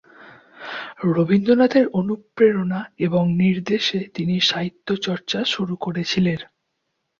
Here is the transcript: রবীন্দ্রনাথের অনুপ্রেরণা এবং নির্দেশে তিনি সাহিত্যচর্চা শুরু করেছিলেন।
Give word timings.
রবীন্দ্রনাথের 1.09 1.85
অনুপ্রেরণা 1.93 2.79
এবং 2.99 3.23
নির্দেশে 3.37 3.99
তিনি 4.13 4.35
সাহিত্যচর্চা 4.41 5.39
শুরু 5.45 5.73
করেছিলেন। 5.75 6.39